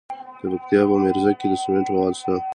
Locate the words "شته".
2.19-2.35